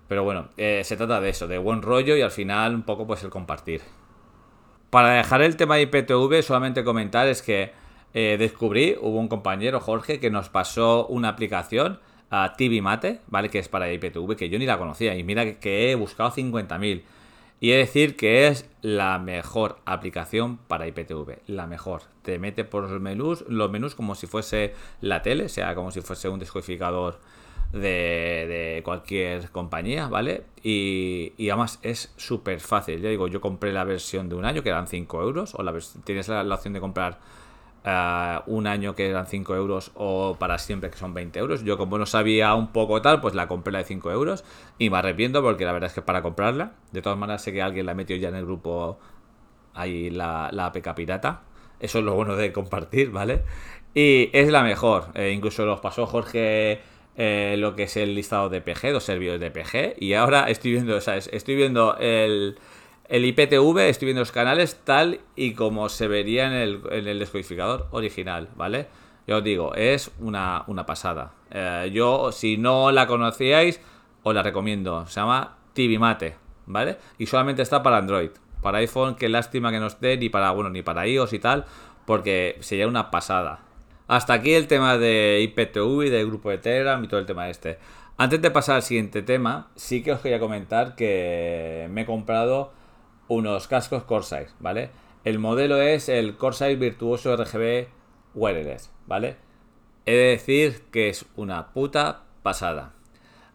Pero 0.08 0.22
bueno, 0.22 0.48
eh, 0.56 0.82
se 0.84 0.96
trata 0.96 1.20
de 1.20 1.30
eso, 1.30 1.46
de 1.46 1.58
buen 1.58 1.80
rollo 1.80 2.16
y 2.16 2.22
al 2.22 2.30
final 2.30 2.74
un 2.74 2.82
poco 2.82 3.06
pues 3.06 3.22
el 3.22 3.30
compartir. 3.30 3.80
Para 4.90 5.14
dejar 5.14 5.42
el 5.42 5.56
tema 5.56 5.76
de 5.76 5.82
IPTV, 5.82 6.42
solamente 6.42 6.84
comentar 6.84 7.26
es 7.26 7.42
que 7.42 7.72
eh, 8.12 8.36
descubrí, 8.38 8.96
hubo 9.00 9.18
un 9.18 9.28
compañero, 9.28 9.80
Jorge, 9.80 10.20
que 10.20 10.30
nos 10.30 10.50
pasó 10.50 11.06
una 11.06 11.30
aplicación 11.30 12.00
TV 12.56 12.82
Mate, 12.82 13.20
¿vale? 13.28 13.48
Que 13.48 13.58
es 13.58 13.68
para 13.68 13.92
IPTV, 13.92 14.36
que 14.36 14.48
yo 14.48 14.58
ni 14.58 14.66
la 14.66 14.78
conocía. 14.78 15.16
Y 15.16 15.24
mira 15.24 15.58
que 15.60 15.90
he 15.90 15.94
buscado 15.94 16.30
50.000. 16.30 17.02
Y 17.60 17.70
he 17.70 17.74
de 17.74 17.80
decir 17.80 18.16
que 18.16 18.48
es 18.48 18.68
la 18.82 19.18
mejor 19.18 19.78
aplicación 19.84 20.58
para 20.58 20.86
IPTV. 20.86 21.38
La 21.46 21.66
mejor. 21.66 22.02
Te 22.22 22.38
mete 22.38 22.64
por 22.64 22.90
los 22.90 23.00
menús, 23.00 23.44
los 23.48 23.70
menús 23.70 23.94
como 23.94 24.14
si 24.14 24.26
fuese 24.26 24.74
la 25.00 25.22
tele, 25.22 25.44
o 25.44 25.48
sea, 25.48 25.74
como 25.74 25.90
si 25.90 26.00
fuese 26.00 26.28
un 26.28 26.38
descodificador 26.38 27.18
de, 27.72 28.80
cualquier 28.84 29.50
compañía, 29.50 30.08
¿vale? 30.08 30.44
Y, 30.62 31.32
y 31.36 31.50
además 31.50 31.78
es 31.82 32.12
súper 32.16 32.60
fácil. 32.60 33.00
Ya 33.00 33.08
digo, 33.08 33.28
yo 33.28 33.40
compré 33.40 33.72
la 33.72 33.84
versión 33.84 34.28
de 34.28 34.34
un 34.34 34.44
año, 34.44 34.62
que 34.62 34.68
eran 34.68 34.86
5 34.86 35.22
euros, 35.22 35.54
o 35.54 35.62
la 35.62 35.74
tienes 36.04 36.28
la, 36.28 36.42
opción 36.54 36.74
de 36.74 36.80
comprar 36.80 37.18
eh, 37.84 38.40
un 38.46 38.66
año 38.66 38.94
que 38.94 39.08
eran 39.08 39.26
5 39.26 39.54
euros 39.54 39.92
o 39.94 40.36
para 40.38 40.58
siempre 40.58 40.90
que 40.90 40.96
son 40.96 41.14
20 41.14 41.38
euros. 41.38 41.64
Yo 41.64 41.76
como 41.76 41.98
no 41.98 42.06
sabía 42.06 42.54
un 42.54 42.68
poco 42.72 43.02
tal, 43.02 43.20
pues 43.20 43.34
la 43.34 43.46
compré 43.46 43.72
la 43.72 43.78
de 43.78 43.84
5 43.84 44.10
euros 44.10 44.44
y 44.78 44.90
me 44.90 44.98
arrepiento 44.98 45.42
porque 45.42 45.64
la 45.64 45.72
verdad 45.72 45.88
es 45.88 45.94
que 45.94 46.02
para 46.02 46.22
comprarla, 46.22 46.72
de 46.92 47.02
todas 47.02 47.18
maneras 47.18 47.42
sé 47.42 47.52
que 47.52 47.62
alguien 47.62 47.86
la 47.86 47.94
metió 47.94 48.16
ya 48.16 48.28
en 48.28 48.36
el 48.36 48.44
grupo 48.44 48.98
ahí 49.74 50.10
la, 50.10 50.50
la 50.52 50.66
APK 50.66 50.94
pirata. 50.94 51.42
Eso 51.80 51.98
es 51.98 52.04
lo 52.04 52.14
bueno 52.14 52.36
de 52.36 52.52
compartir, 52.52 53.10
¿vale? 53.10 53.42
Y 53.94 54.30
es 54.32 54.50
la 54.50 54.62
mejor. 54.62 55.06
Eh, 55.14 55.32
incluso 55.32 55.64
los 55.64 55.80
pasó 55.80 56.06
Jorge 56.06 56.80
eh, 57.16 57.54
lo 57.58 57.76
que 57.76 57.84
es 57.84 57.96
el 57.96 58.14
listado 58.14 58.48
de 58.48 58.60
PG, 58.60 58.92
dos 58.92 59.04
servidores 59.04 59.40
de 59.40 59.50
PG. 59.50 60.02
Y 60.02 60.14
ahora 60.14 60.48
estoy 60.48 60.72
viendo, 60.72 61.00
¿sabes? 61.00 61.30
Estoy 61.32 61.54
viendo 61.54 61.96
el, 61.98 62.58
el 63.08 63.24
IPTV, 63.24 63.78
estoy 63.88 64.06
viendo 64.06 64.20
los 64.20 64.32
canales 64.32 64.80
tal 64.84 65.20
y 65.36 65.52
como 65.52 65.88
se 65.88 66.08
vería 66.08 66.46
en 66.46 66.52
el, 66.52 66.82
en 66.90 67.06
el 67.06 67.18
descodificador 67.18 67.88
original, 67.90 68.48
¿vale? 68.56 68.86
Yo 69.26 69.38
os 69.38 69.44
digo, 69.44 69.74
es 69.74 70.10
una, 70.20 70.64
una 70.66 70.86
pasada. 70.86 71.32
Eh, 71.50 71.90
yo, 71.92 72.32
si 72.32 72.56
no 72.56 72.92
la 72.92 73.06
conocíais, 73.06 73.80
os 74.22 74.34
la 74.34 74.42
recomiendo. 74.42 75.06
Se 75.06 75.20
llama 75.20 75.56
TV 75.72 75.98
Mate, 75.98 76.36
¿vale? 76.66 76.96
Y 77.18 77.26
solamente 77.26 77.62
está 77.62 77.82
para 77.82 77.98
Android. 77.98 78.30
Para 78.62 78.78
iPhone, 78.78 79.16
qué 79.16 79.28
lástima 79.28 79.70
que 79.70 79.80
no 79.80 79.86
esté, 79.86 80.16
ni 80.16 80.28
para, 80.28 80.50
bueno, 80.52 80.70
ni 80.70 80.82
para 80.82 81.06
iOS 81.06 81.32
y 81.34 81.38
tal, 81.38 81.64
porque 82.06 82.56
sería 82.60 82.88
una 82.88 83.10
pasada. 83.10 83.60
Hasta 84.06 84.34
aquí 84.34 84.52
el 84.52 84.66
tema 84.66 84.98
de 84.98 85.40
IPTV, 85.42 86.10
del 86.10 86.26
grupo 86.26 86.50
de 86.50 86.58
Telegram 86.58 87.02
y 87.02 87.08
todo 87.08 87.20
el 87.20 87.26
tema 87.26 87.48
este. 87.48 87.78
Antes 88.16 88.40
de 88.40 88.50
pasar 88.50 88.76
al 88.76 88.82
siguiente 88.82 89.22
tema, 89.22 89.68
sí 89.74 90.02
que 90.02 90.12
os 90.12 90.20
quería 90.20 90.38
comentar 90.38 90.94
que 90.94 91.88
me 91.90 92.02
he 92.02 92.06
comprado 92.06 92.72
unos 93.34 93.68
cascos 93.68 94.04
Corsair, 94.04 94.48
¿vale? 94.60 94.90
El 95.24 95.38
modelo 95.38 95.80
es 95.80 96.08
el 96.08 96.36
Corsair 96.36 96.78
Virtuoso 96.78 97.34
RGB 97.36 97.88
Wireless, 98.34 98.90
¿vale? 99.06 99.36
He 100.06 100.12
de 100.12 100.24
decir 100.30 100.82
que 100.90 101.08
es 101.08 101.24
una 101.36 101.72
puta 101.72 102.22
pasada. 102.42 102.92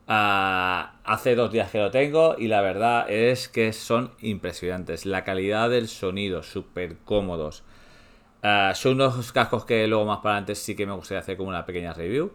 Ah, 0.07 0.95
hace 1.03 1.35
dos 1.35 1.51
días 1.51 1.69
que 1.69 1.77
lo 1.77 1.91
tengo 1.91 2.35
y 2.37 2.47
la 2.47 2.61
verdad 2.61 3.09
es 3.09 3.47
que 3.47 3.73
son 3.73 4.11
impresionantes. 4.19 5.05
La 5.05 5.23
calidad 5.23 5.69
del 5.69 5.87
sonido, 5.87 6.41
súper 6.41 6.97
cómodos. 7.05 7.63
Ah, 8.41 8.71
son 8.73 8.93
unos 8.93 9.31
cascos 9.31 9.65
que 9.65 9.85
luego 9.85 10.05
más 10.05 10.19
para 10.19 10.35
adelante 10.35 10.55
sí 10.55 10.75
que 10.75 10.87
me 10.87 10.93
gustaría 10.93 11.19
hacer 11.19 11.37
como 11.37 11.49
una 11.49 11.65
pequeña 11.65 11.93
review. 11.93 12.33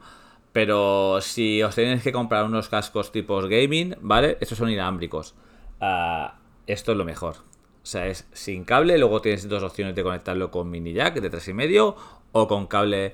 Pero 0.52 1.20
si 1.20 1.60
os 1.64 1.74
tenéis 1.74 2.04
que 2.04 2.12
comprar 2.12 2.44
unos 2.44 2.68
cascos 2.68 3.10
tipos 3.10 3.48
gaming, 3.48 3.96
¿vale? 4.00 4.38
Estos 4.40 4.58
son 4.58 4.70
inalámbricos. 4.70 5.34
Ah, 5.80 6.36
esto 6.66 6.92
es 6.92 6.98
lo 6.98 7.04
mejor. 7.04 7.36
O 7.82 7.86
sea, 7.86 8.06
es 8.06 8.26
sin 8.32 8.64
cable, 8.64 8.96
luego 8.98 9.20
tienes 9.20 9.48
dos 9.48 9.62
opciones 9.62 9.94
de 9.94 10.02
conectarlo 10.02 10.50
con 10.50 10.70
mini 10.70 10.92
jack 10.94 11.20
de 11.20 11.30
3,5 11.30 11.94
o 12.32 12.48
con 12.48 12.66
cable 12.66 13.12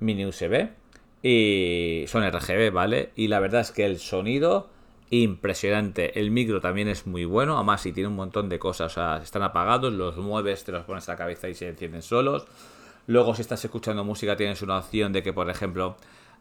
mini 0.00 0.24
USB. 0.24 0.68
Y 1.22 2.04
son 2.08 2.24
RGB, 2.24 2.72
¿vale? 2.72 3.10
Y 3.16 3.28
la 3.28 3.40
verdad 3.40 3.60
es 3.60 3.72
que 3.72 3.84
el 3.84 3.98
sonido 3.98 4.70
impresionante. 5.10 6.18
El 6.18 6.30
micro 6.30 6.60
también 6.60 6.88
es 6.88 7.06
muy 7.06 7.24
bueno, 7.24 7.56
además 7.56 7.82
si 7.82 7.92
tiene 7.92 8.08
un 8.08 8.16
montón 8.16 8.48
de 8.48 8.58
cosas, 8.58 8.92
o 8.92 8.94
sea, 8.94 9.20
están 9.22 9.42
apagados, 9.42 9.92
los 9.92 10.16
mueves, 10.16 10.64
te 10.64 10.72
los 10.72 10.84
pones 10.84 11.08
a 11.08 11.12
la 11.12 11.18
cabeza 11.18 11.48
y 11.48 11.54
se 11.54 11.68
encienden 11.68 12.02
solos. 12.02 12.46
Luego 13.06 13.34
si 13.34 13.42
estás 13.42 13.64
escuchando 13.64 14.04
música 14.04 14.36
tienes 14.36 14.62
una 14.62 14.78
opción 14.78 15.12
de 15.12 15.22
que, 15.22 15.32
por 15.32 15.48
ejemplo, 15.48 15.96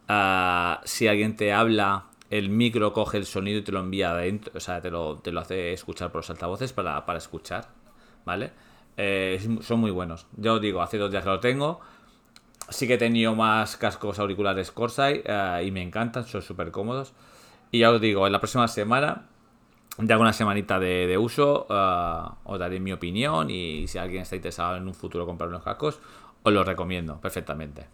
ah, 0.08 0.82
si 0.84 1.08
alguien 1.08 1.36
te 1.36 1.54
habla 1.54 2.06
el 2.30 2.50
micro 2.50 2.94
coge 2.94 3.18
el 3.18 3.26
sonido 3.26 3.60
y 3.60 3.62
te 3.62 3.72
lo 3.72 3.80
envía 3.80 4.12
adentro, 4.12 4.52
o 4.56 4.60
sea, 4.60 4.82
te 4.82 4.90
lo, 4.90 5.20
te 5.20 5.32
lo 5.32 5.40
hace 5.42 5.74
escuchar 5.74 6.12
por 6.12 6.20
los 6.20 6.30
altavoces 6.30 6.74
para, 6.74 7.04
escuchar, 7.16 7.68
¿vale? 8.26 8.52
Eh, 8.98 9.40
son 9.62 9.80
muy 9.80 9.92
buenos. 9.92 10.26
Yo 10.38 10.56
os 10.56 10.62
digo, 10.62 10.82
hace 10.82 10.98
dos 10.98 11.12
días 11.12 11.24
que 11.24 11.30
lo 11.30 11.40
tengo. 11.40 11.82
Sí 12.70 12.88
que 12.88 12.96
he 12.96 12.98
tenido 12.98 13.36
más 13.36 13.78
cascos 13.78 14.18
auriculares 14.18 14.72
Corsair 14.72 15.24
eh, 15.26 15.64
y 15.68 15.72
me 15.72 15.82
encantan, 15.82 16.26
son 16.26 16.42
súper 16.42 16.72
cómodos. 16.72 17.14
Y 17.72 17.80
ya 17.80 17.92
os 17.92 18.02
digo, 18.02 18.26
en 18.26 18.32
la 18.32 18.40
próxima 18.40 18.68
semana, 18.68 19.28
ya 19.98 20.18
una 20.18 20.34
semanita 20.34 20.80
de, 20.80 21.18
uso, 21.18 21.68
eh, 21.70 22.22
os 22.44 22.60
daré 22.60 22.80
mi 22.80 22.92
opinión 22.92 23.50
y 23.50 23.88
si 23.88 23.98
alguien 23.98 24.24
está 24.24 24.36
interesado 24.36 24.78
en 24.78 24.88
un 24.88 24.94
futuro 24.94 25.26
comprar 25.26 25.50
unos 25.50 25.64
cascos, 25.64 26.00
os 26.42 26.54
los 26.54 26.66
recomiendo 26.66 27.20
perfectamente. 27.22 27.86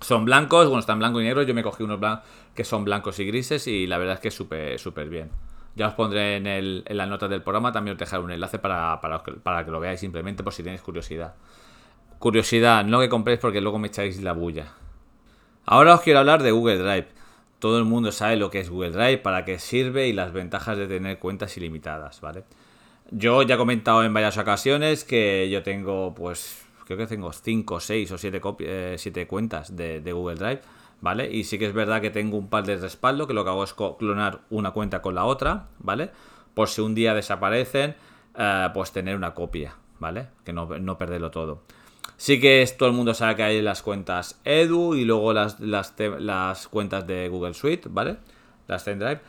Son 0.00 0.24
blancos, 0.24 0.66
bueno, 0.66 0.80
están 0.80 0.98
blanco 0.98 1.20
y 1.20 1.24
negro. 1.24 1.42
Yo 1.42 1.54
me 1.54 1.62
cogí 1.62 1.82
unos 1.82 2.00
blancos 2.00 2.24
que 2.54 2.64
son 2.64 2.84
blancos 2.84 3.18
y 3.18 3.26
grises 3.26 3.66
y 3.66 3.86
la 3.86 3.98
verdad 3.98 4.14
es 4.14 4.20
que 4.20 4.30
súper, 4.30 4.78
súper 4.78 5.08
bien. 5.08 5.30
Ya 5.76 5.88
os 5.88 5.94
pondré 5.94 6.36
en, 6.36 6.46
el, 6.46 6.82
en 6.86 6.96
las 6.96 7.08
notas 7.08 7.30
del 7.30 7.42
programa, 7.42 7.72
también 7.72 7.94
os 7.94 7.98
dejaré 7.98 8.22
un 8.22 8.30
enlace 8.30 8.58
para, 8.58 9.00
para, 9.00 9.64
que 9.64 9.70
lo 9.70 9.80
veáis 9.80 10.00
simplemente 10.00 10.42
por 10.42 10.52
si 10.52 10.62
tenéis 10.62 10.82
curiosidad. 10.82 11.34
Curiosidad, 12.18 12.84
no 12.84 13.00
que 13.00 13.08
compréis 13.08 13.38
porque 13.38 13.60
luego 13.60 13.78
me 13.78 13.88
echáis 13.88 14.20
la 14.22 14.32
bulla. 14.32 14.72
Ahora 15.64 15.94
os 15.94 16.00
quiero 16.00 16.18
hablar 16.18 16.42
de 16.42 16.50
Google 16.50 16.78
Drive. 16.78 17.08
Todo 17.60 17.78
el 17.78 17.84
mundo 17.84 18.10
sabe 18.10 18.36
lo 18.36 18.50
que 18.50 18.60
es 18.60 18.70
Google 18.70 18.90
Drive, 18.90 19.18
para 19.18 19.44
qué 19.44 19.58
sirve 19.58 20.08
y 20.08 20.12
las 20.12 20.32
ventajas 20.32 20.76
de 20.76 20.86
tener 20.86 21.18
cuentas 21.18 21.56
ilimitadas, 21.56 22.20
¿vale? 22.20 22.44
Yo 23.10 23.42
ya 23.42 23.54
he 23.54 23.58
comentado 23.58 24.02
en 24.02 24.12
varias 24.12 24.38
ocasiones 24.38 25.04
que 25.04 25.48
yo 25.50 25.62
tengo 25.62 26.14
pues 26.14 26.64
creo 26.96 27.06
que 27.06 27.14
tengo 27.14 27.32
5, 27.32 27.78
6 27.78 28.10
o 28.10 28.18
7 28.18 28.40
eh, 28.58 29.26
cuentas 29.28 29.76
de, 29.76 30.12
Google 30.12 30.34
Drive, 30.34 30.62
¿vale? 31.00 31.30
Y 31.30 31.44
sí 31.44 31.56
que 31.56 31.66
es 31.66 31.72
verdad 31.72 32.00
que 32.00 32.10
tengo 32.10 32.36
un 32.36 32.48
par 32.48 32.66
de 32.66 32.76
respaldo, 32.78 33.28
que 33.28 33.32
lo 33.32 33.44
que 33.44 33.50
hago 33.50 33.62
es 33.62 33.74
clonar 33.74 34.40
una 34.50 34.72
cuenta 34.72 35.00
con 35.00 35.14
la 35.14 35.24
otra, 35.24 35.68
¿vale? 35.78 36.10
Por 36.52 36.68
si 36.68 36.80
un 36.80 36.96
día 36.96 37.14
desaparecen, 37.14 37.94
eh, 38.36 38.68
pues 38.74 38.90
tener 38.90 39.14
una 39.14 39.34
copia, 39.34 39.76
¿vale? 40.00 40.30
Que 40.44 40.52
no, 40.52 40.66
perderlo 40.98 41.30
todo. 41.30 41.62
Sí 42.16 42.40
que 42.40 42.60
es, 42.62 42.76
todo 42.76 42.88
el 42.88 42.94
mundo 42.96 43.14
sabe 43.14 43.36
que 43.36 43.44
hay 43.44 43.62
las 43.62 43.82
cuentas 43.82 44.40
Edu 44.44 44.96
y 44.96 45.04
luego 45.04 45.32
las, 45.32 45.60
las, 45.60 45.94
las 46.18 46.66
cuentas 46.66 47.06
de 47.06 47.28
Google 47.28 47.54
Suite, 47.54 47.88
¿vale? 47.88 48.16
Las 48.66 48.84
Drive. 48.84 49.20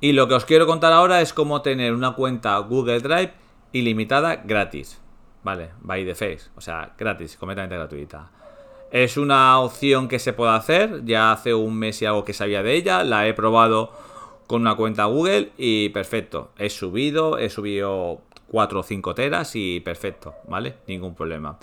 Y 0.00 0.10
lo 0.10 0.26
que 0.26 0.34
os 0.34 0.44
quiero 0.44 0.66
contar 0.66 0.92
ahora 0.92 1.20
es 1.20 1.32
cómo 1.32 1.62
tener 1.62 1.94
una 1.94 2.16
cuenta 2.16 2.58
Google 2.58 2.98
Drive 2.98 3.32
ilimitada 3.72 4.42
gratis. 4.44 5.00
Vale, 5.42 5.70
by 5.80 6.04
the 6.04 6.14
face. 6.14 6.50
O 6.56 6.60
sea, 6.60 6.94
gratis, 6.98 7.36
completamente 7.36 7.76
gratuita. 7.76 8.30
Es 8.90 9.16
una 9.16 9.58
opción 9.60 10.08
que 10.08 10.18
se 10.18 10.32
puede 10.32 10.52
hacer. 10.52 11.04
Ya 11.04 11.32
hace 11.32 11.54
un 11.54 11.78
mes 11.78 12.02
y 12.02 12.06
algo 12.06 12.24
que 12.24 12.32
sabía 12.32 12.62
de 12.62 12.74
ella. 12.74 13.04
La 13.04 13.26
he 13.26 13.34
probado 13.34 13.92
con 14.46 14.62
una 14.62 14.74
cuenta 14.74 15.04
Google 15.04 15.52
y 15.56 15.90
perfecto. 15.90 16.50
He 16.58 16.70
subido, 16.70 17.38
he 17.38 17.50
subido 17.50 18.22
4 18.48 18.80
o 18.80 18.82
5 18.82 19.14
teras 19.14 19.54
y 19.54 19.80
perfecto, 19.80 20.34
¿vale? 20.48 20.76
Ningún 20.88 21.14
problema. 21.14 21.58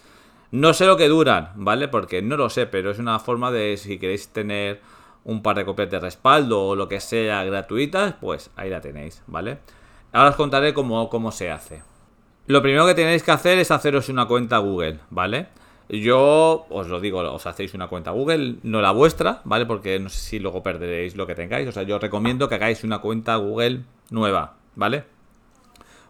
No 0.51 0.73
sé 0.73 0.85
lo 0.85 0.95
que 0.95 1.09
duran, 1.09 1.51
¿vale? 1.55 1.89
Porque 1.89 2.21
no 2.21 2.37
lo 2.37 2.49
sé, 2.49 2.65
pero 2.65 2.89
es 2.89 2.99
una 2.99 3.19
forma 3.19 3.51
de 3.51 3.75
si 3.75 3.99
queréis 3.99 4.29
tener 4.29 4.79
un 5.25 5.43
par 5.43 5.57
de 5.57 5.65
copias 5.65 5.89
de 5.89 5.99
respaldo 5.99 6.65
o 6.65 6.75
lo 6.75 6.87
que 6.87 7.01
sea 7.01 7.43
gratuitas, 7.43 8.15
pues 8.21 8.49
ahí 8.55 8.69
la 8.69 8.79
tenéis, 8.79 9.21
¿vale? 9.27 9.57
Ahora 10.13 10.29
os 10.29 10.37
contaré 10.37 10.73
cómo, 10.73 11.09
cómo 11.09 11.33
se 11.33 11.51
hace. 11.51 11.81
Lo 12.47 12.61
primero 12.61 12.85
que 12.85 12.95
tenéis 12.95 13.23
que 13.23 13.31
hacer 13.31 13.59
es 13.59 13.71
haceros 13.71 14.07
una 14.07 14.25
cuenta 14.25 14.59
Google, 14.59 14.99
¿vale? 15.09 15.47
Yo 15.89 16.65
os 16.69 16.87
lo 16.87 17.01
digo, 17.01 17.19
os 17.19 17.45
hacéis 17.45 17.73
una 17.73 17.89
cuenta 17.89 18.11
Google, 18.11 18.55
no 18.63 18.79
la 18.81 18.91
vuestra, 18.91 19.41
¿vale? 19.43 19.65
Porque 19.65 19.99
no 19.99 20.07
sé 20.07 20.19
si 20.19 20.39
luego 20.39 20.63
perderéis 20.63 21.17
lo 21.17 21.27
que 21.27 21.35
tengáis. 21.35 21.67
O 21.67 21.73
sea, 21.73 21.83
yo 21.83 21.97
os 21.97 22.01
recomiendo 22.01 22.47
que 22.47 22.55
hagáis 22.55 22.85
una 22.85 22.99
cuenta 22.99 23.35
Google 23.35 23.81
nueva, 24.11 24.55
¿vale? 24.75 25.03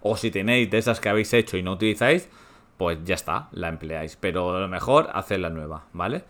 O 0.02 0.16
si 0.16 0.30
tenéis 0.30 0.70
de 0.70 0.78
esas 0.78 1.00
que 1.00 1.10
habéis 1.10 1.34
hecho 1.34 1.58
y 1.58 1.64
no 1.64 1.74
utilizáis, 1.74 2.30
pues 2.78 3.00
ya 3.04 3.16
está, 3.16 3.50
la 3.52 3.70
empleáis. 3.70 4.16
Pero 4.16 4.60
lo 4.60 4.68
mejor, 4.68 5.10
la 5.12 5.50
nueva, 5.50 5.86
¿vale? 5.92 6.24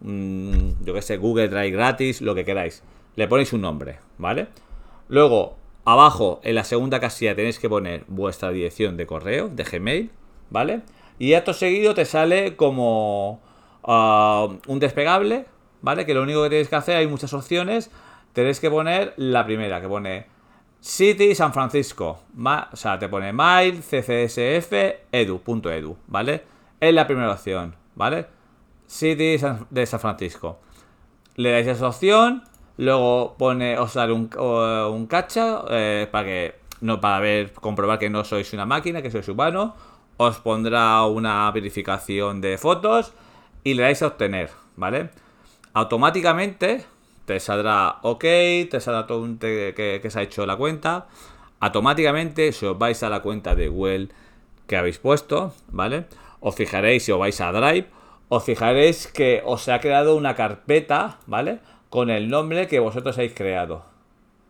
mm, 0.00 0.84
yo 0.84 0.92
que 0.92 1.00
sé, 1.00 1.16
Google 1.16 1.48
Drive 1.48 1.70
gratis, 1.70 2.20
lo 2.20 2.34
que 2.34 2.44
queráis. 2.44 2.82
Le 3.16 3.28
ponéis 3.28 3.54
un 3.54 3.62
nombre, 3.62 3.98
¿vale? 4.18 4.48
Luego, 5.08 5.56
abajo, 5.86 6.42
en 6.44 6.54
la 6.54 6.64
segunda 6.64 7.00
casilla 7.00 7.34
tenéis 7.34 7.58
que 7.58 7.70
poner 7.70 8.04
vuestra 8.08 8.50
dirección 8.50 8.98
de 8.98 9.06
correo, 9.06 9.48
de 9.48 9.64
Gmail, 9.64 10.10
¿vale? 10.50 10.82
Y 11.18 11.32
esto 11.32 11.54
seguido 11.54 11.94
te 11.94 12.04
sale 12.04 12.56
como 12.56 13.40
ah, 13.84 14.48
un 14.66 14.78
despegable, 14.80 15.46
¿vale? 15.80 16.04
Que 16.04 16.12
lo 16.12 16.24
único 16.24 16.42
que 16.42 16.50
tenéis 16.50 16.68
que 16.68 16.76
hacer, 16.76 16.96
hay 16.96 17.06
muchas 17.06 17.32
opciones, 17.32 17.90
tenéis 18.34 18.60
que 18.60 18.70
poner 18.70 19.14
la 19.16 19.46
primera, 19.46 19.80
que 19.80 19.88
pone 19.88 20.26
City 20.80 21.34
San 21.34 21.52
Francisco. 21.52 22.20
o 22.72 22.76
sea, 22.76 22.98
te 22.98 23.08
pone 23.08 23.32
mail 23.32 23.82
ccsf 23.82 24.72
edu.edu, 25.12 25.96
¿vale? 26.06 26.42
Es 26.80 26.94
la 26.94 27.06
primera 27.06 27.32
opción, 27.32 27.76
¿vale? 27.94 28.26
City 28.86 29.36
de 29.70 29.86
San 29.86 30.00
Francisco. 30.00 30.60
Le 31.36 31.52
dais 31.52 31.66
esa 31.66 31.88
opción, 31.88 32.44
luego 32.76 33.36
pone, 33.38 33.78
os 33.78 33.94
daré 33.94 34.12
un, 34.12 34.30
un 34.38 35.06
cacha 35.06 35.62
eh, 35.70 36.08
para 36.10 36.24
que 36.24 36.60
no 36.80 37.00
para 37.00 37.20
ver, 37.20 37.52
comprobar 37.52 37.98
que 37.98 38.08
no 38.08 38.24
sois 38.24 38.52
una 38.52 38.66
máquina, 38.66 39.02
que 39.02 39.10
sois 39.10 39.28
humano. 39.28 39.74
Os 40.16 40.38
pondrá 40.38 41.04
una 41.04 41.50
verificación 41.50 42.40
de 42.40 42.58
fotos 42.58 43.12
y 43.64 43.74
le 43.74 43.82
dais 43.82 44.02
a 44.02 44.08
obtener, 44.08 44.50
¿vale? 44.76 45.10
Automáticamente 45.72 46.84
te 47.30 47.38
saldrá 47.38 48.00
OK, 48.02 48.22
te 48.22 48.80
saldrá 48.80 49.06
todo 49.06 49.22
un 49.22 49.38
que, 49.38 50.00
se 50.04 50.18
ha 50.18 50.22
hecho 50.22 50.46
la 50.46 50.56
cuenta. 50.56 51.06
Automáticamente, 51.60 52.50
si 52.50 52.66
os 52.66 52.76
vais 52.76 53.00
a 53.04 53.08
la 53.08 53.22
cuenta 53.22 53.54
de 53.54 53.68
Google 53.68 54.08
que 54.66 54.76
habéis 54.76 54.98
puesto, 54.98 55.54
¿vale? 55.68 56.06
Os 56.40 56.56
fijaréis 56.56 57.04
si 57.04 57.12
os 57.12 57.20
vais 57.20 57.40
a 57.40 57.52
Drive, 57.52 57.86
os 58.28 58.42
fijaréis 58.42 59.06
que 59.06 59.42
os 59.44 59.68
ha 59.68 59.78
creado 59.78 60.16
una 60.16 60.34
carpeta, 60.34 61.18
¿vale? 61.26 61.60
Con 61.88 62.10
el 62.10 62.28
nombre 62.28 62.66
que 62.66 62.80
vosotros 62.80 63.16
habéis 63.16 63.34
creado, 63.34 63.84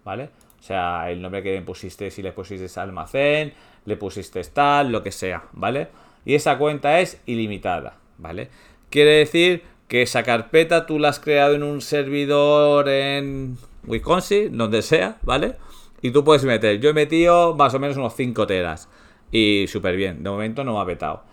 ¿vale? 0.02 0.30
O 0.58 0.62
sea, 0.62 1.10
el 1.10 1.20
nombre 1.20 1.42
que 1.42 1.52
le 1.52 1.60
pusiste, 1.60 2.10
si 2.10 2.22
le 2.22 2.32
pusiste 2.32 2.80
almacén, 2.80 3.52
le 3.84 3.96
pusiste 3.98 4.42
tal, 4.44 4.90
lo 4.90 5.02
que 5.02 5.12
sea, 5.12 5.44
¿vale? 5.52 5.88
Y 6.24 6.34
esa 6.34 6.56
cuenta 6.56 7.00
es 7.00 7.20
ilimitada, 7.26 7.98
¿vale? 8.16 8.48
Quiere 8.88 9.18
decir 9.18 9.64
que 9.90 10.02
esa 10.02 10.22
carpeta 10.22 10.86
tú 10.86 11.00
la 11.00 11.08
has 11.08 11.18
creado 11.18 11.56
en 11.56 11.64
un 11.64 11.80
servidor 11.80 12.88
en 12.88 13.58
Wisconsin, 13.84 14.56
donde 14.56 14.82
sea, 14.82 15.18
¿vale? 15.22 15.56
Y 16.00 16.12
tú 16.12 16.22
puedes 16.22 16.44
meter. 16.44 16.78
Yo 16.78 16.90
he 16.90 16.92
metido 16.92 17.56
más 17.56 17.74
o 17.74 17.80
menos 17.80 17.96
unos 17.96 18.14
5 18.14 18.46
teras. 18.46 18.88
Y 19.32 19.66
súper 19.66 19.96
bien. 19.96 20.22
De 20.22 20.30
momento 20.30 20.62
no 20.62 20.74
me 20.74 20.80
ha 20.80 20.86
petado. 20.86 21.24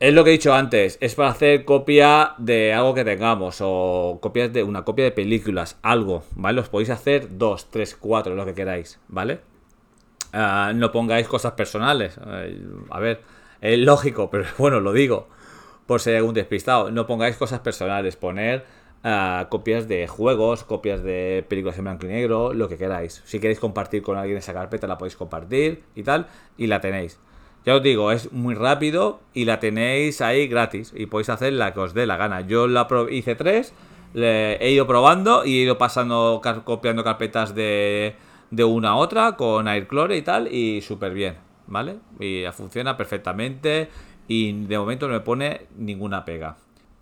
Es 0.00 0.14
lo 0.14 0.24
que 0.24 0.30
he 0.30 0.32
dicho 0.32 0.54
antes. 0.54 0.96
Es 1.02 1.14
para 1.14 1.28
hacer 1.28 1.66
copia 1.66 2.32
de 2.38 2.72
algo 2.72 2.94
que 2.94 3.04
tengamos. 3.04 3.58
O 3.60 4.18
copias 4.22 4.50
de 4.50 4.62
una 4.62 4.86
copia 4.86 5.04
de 5.04 5.10
películas. 5.10 5.78
Algo, 5.82 6.24
¿vale? 6.36 6.62
Os 6.62 6.70
podéis 6.70 6.88
hacer 6.88 7.36
2, 7.36 7.70
3, 7.70 7.96
4, 8.00 8.34
lo 8.34 8.46
que 8.46 8.54
queráis, 8.54 8.98
¿vale? 9.08 9.40
Ah, 10.32 10.72
no 10.74 10.90
pongáis 10.90 11.28
cosas 11.28 11.52
personales. 11.52 12.16
a 12.16 12.98
ver, 12.98 13.20
es 13.60 13.78
lógico, 13.78 14.30
pero 14.30 14.46
bueno, 14.56 14.80
lo 14.80 14.94
digo 14.94 15.28
por 15.90 16.00
si 16.00 16.10
hay 16.10 16.18
algún 16.18 16.34
despistado. 16.34 16.92
No 16.92 17.04
pongáis 17.04 17.36
cosas 17.36 17.58
personales, 17.58 18.14
poner 18.14 18.64
ah, 19.02 19.48
copias 19.50 19.88
de 19.88 20.06
juegos, 20.06 20.62
copias 20.62 21.02
de 21.02 21.44
películas 21.48 21.76
en 21.78 21.82
blanco 21.82 22.06
y 22.06 22.10
negro, 22.10 22.52
lo 22.52 22.68
que 22.68 22.78
queráis. 22.78 23.22
Si 23.24 23.40
queréis 23.40 23.58
compartir 23.58 24.00
con 24.00 24.16
alguien 24.16 24.38
esa 24.38 24.52
carpeta, 24.52 24.86
la 24.86 24.98
podéis 24.98 25.16
compartir 25.16 25.82
y 25.96 26.04
tal, 26.04 26.28
y 26.56 26.68
la 26.68 26.80
tenéis. 26.80 27.18
Ya 27.66 27.74
os 27.74 27.82
digo, 27.82 28.12
es 28.12 28.30
muy 28.30 28.54
rápido 28.54 29.18
y 29.34 29.46
la 29.46 29.58
tenéis 29.58 30.20
ahí 30.20 30.46
gratis 30.46 30.92
y 30.94 31.06
podéis 31.06 31.28
hacer 31.28 31.54
la 31.54 31.74
que 31.74 31.80
os 31.80 31.92
dé 31.92 32.06
la 32.06 32.16
gana. 32.16 32.42
Yo 32.42 32.68
la 32.68 32.86
hice 33.10 33.34
tres, 33.34 33.74
he 34.14 34.70
ido 34.70 34.86
probando 34.86 35.44
y 35.44 35.58
he 35.58 35.62
ido 35.62 35.76
pasando, 35.76 36.40
copiando 36.64 37.02
carpetas 37.02 37.52
de, 37.52 38.14
de 38.52 38.62
una 38.62 38.90
a 38.90 38.94
otra 38.94 39.32
con 39.32 39.66
Airclore 39.66 40.16
y 40.16 40.22
tal 40.22 40.54
y 40.54 40.82
súper 40.82 41.14
bien, 41.14 41.38
¿vale? 41.66 41.96
Y 42.20 42.44
funciona 42.52 42.96
perfectamente 42.96 43.88
y 44.30 44.52
de 44.52 44.78
momento 44.78 45.08
no 45.08 45.14
me 45.14 45.20
pone 45.20 45.62
ninguna 45.76 46.24
pega. 46.24 46.56